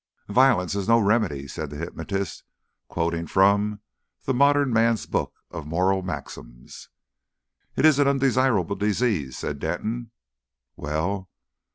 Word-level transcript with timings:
"Violence 0.33 0.73
is 0.73 0.87
no 0.87 0.97
remedy," 0.99 1.47
said 1.47 1.69
the 1.69 1.77
hypnotist, 1.77 2.43
quoting 2.87 3.27
from 3.27 3.81
the 4.23 4.33
"Modern 4.33 4.73
Man's 4.73 5.05
Book 5.05 5.31
of 5.51 5.67
Moral 5.67 6.01
Maxims." 6.01 6.89
"It's 7.75 7.99
an 7.99 8.07
undesirable 8.07 8.75
disease," 8.75 9.37
said 9.37 9.59
Denton. 9.59 10.09
"Well?" 10.75 11.29